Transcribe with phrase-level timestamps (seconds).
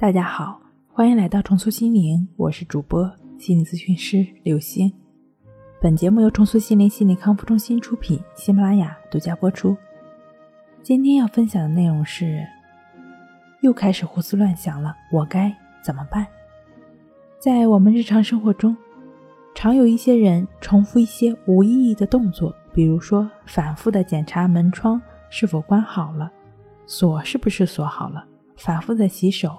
[0.00, 0.58] 大家好，
[0.88, 4.90] 欢迎来到重塑心灵，我是主播心理咨询师刘星。
[5.78, 9.76] 本节目由重塑心灵心理康复中心出品，喜马拉雅独家播出。
[10.82, 12.42] 今天要分享的内容是：
[13.60, 15.54] 又开始胡思乱想了，我该
[15.84, 16.26] 怎么办？
[17.38, 18.74] 在我们日常生活中，
[19.54, 24.98] 常有一些人重复一些无意义的动作，比如说反复的检查门窗
[25.28, 26.32] 是否关好了，
[26.86, 28.24] 锁是不是锁好了，
[28.56, 29.58] 反复的洗手。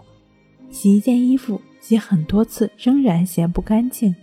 [0.71, 4.15] 洗一件衣服，洗很多次仍然嫌不干净。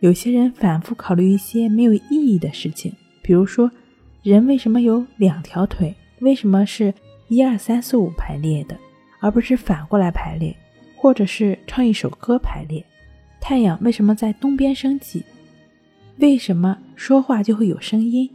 [0.00, 2.92] 有些人反复考虑一些没有意义的事情，
[3.22, 3.68] 比如说，
[4.22, 5.92] 人为什么有两条腿？
[6.20, 6.92] 为什么是
[7.28, 8.76] 一二三四五排列的，
[9.20, 10.54] 而不是反过来排列？
[10.94, 12.84] 或者是唱一首歌排列？
[13.40, 15.24] 太阳为什么在东边升起？
[16.18, 18.28] 为什么说话就会有声音？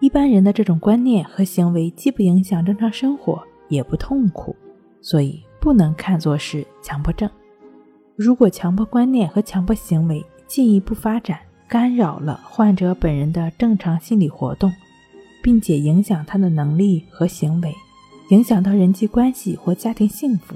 [0.00, 4.56] 一般人的这种观念和行为，既不影响正常生活，也不痛苦，
[5.00, 5.42] 所以。
[5.64, 7.28] 不能看作是强迫症。
[8.16, 14.70] 如果强迫观念和强迫行为进一步发展，干扰了患者本人的正常心理活动，
[15.42, 17.74] 并且影响他的能力和行为，
[18.28, 20.54] 影响到人际关系或家庭幸福，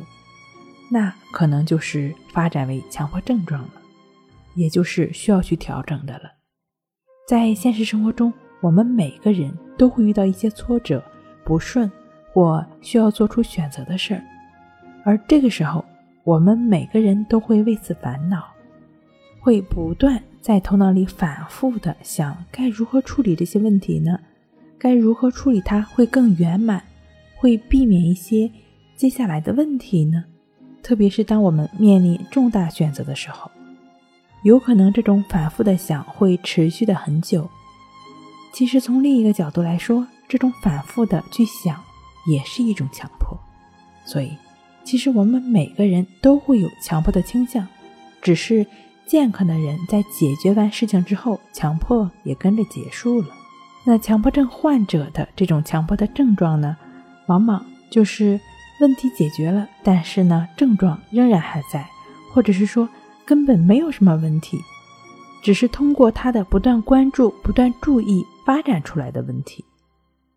[0.92, 3.81] 那可能就是发展为强迫症状了，
[4.56, 6.25] 也就是需要去调整的了。
[7.27, 11.03] 在现实生活中，我们每个人都会遇到一些挫折、
[11.47, 11.91] 不顺
[12.31, 14.22] 或需要做出选择的事儿。
[15.09, 15.83] 而这个时候，
[16.23, 18.45] 我们每个人都会为此烦恼，
[19.41, 24.20] 会不断在头脑里反复的想该如何处理这些问题呢？
[24.78, 26.84] 该如何处理它会更圆满，
[27.37, 28.53] 会避免一些
[28.97, 30.23] 接下来的问题呢？
[30.83, 33.50] 特别是当我们面临重大选择的时候，
[34.43, 37.48] 有可能这种反复的想会持续的很久。
[38.53, 41.83] 其实从另一个角度来说，这种反复的去想
[42.31, 43.41] 也是一种强迫，
[44.05, 44.37] 所以。
[44.89, 47.69] 其实我们每个人都会有强迫的倾向，
[48.22, 48.67] 只是
[49.05, 53.28] 健康的人在解决完事情之后，强迫也跟着结束了。
[53.84, 56.75] 那强迫症患者的这种强迫的症状呢，
[57.26, 58.41] 往往就是
[58.81, 61.87] 问题解决了，但是呢症状仍然还在，
[62.32, 62.88] 或者是说
[63.26, 64.59] 根本没有什么问题，
[65.43, 69.62] 只是通过他的不断关注、不断注意发展出来的问题。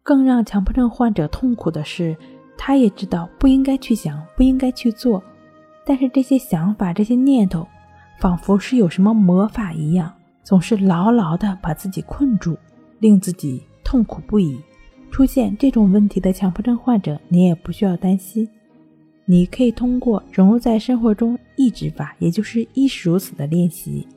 [0.04, 2.18] 更让强迫症患者痛苦的是。
[2.64, 5.22] 他也知道不应该去想，不应该去做，
[5.84, 7.68] 但是这些想法、这些念头，
[8.20, 10.14] 仿佛是有什么魔法一样，
[10.44, 12.56] 总是牢牢地把自己困住，
[13.00, 14.60] 令自己痛苦不已。
[15.10, 18.48] 出现这种问题的强迫症患者，你也不需要担心，
[19.26, 24.08] 你可以通过融入在生活中抑制法，也就是亦是如此的练习，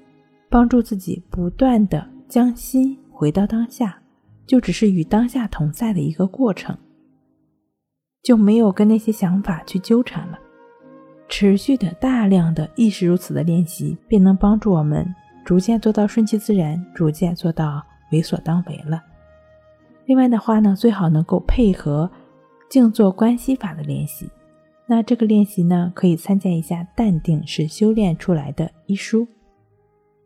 [0.51, 3.99] 帮助自己不断地将心回到当下，
[4.47, 6.77] 就只是与当下同在的一个过程。
[8.25, 10.39] 就没有跟那些想法去纠缠了。
[11.29, 15.07] 持续的大量的亦是如此的练习，便能帮助我们
[15.45, 19.03] 逐渐做到顺其自然，逐渐做到为所当为了。
[20.07, 22.11] 另外的话呢，最好能够配合
[22.69, 24.29] 静坐观息法的练习。
[24.87, 29.27] 那这个练习呢，可以参加一下《淡定是修炼出来的》一书。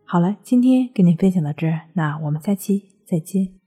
[0.04, 3.57] 好了，今天跟您分享到这儿，那我们下期再见。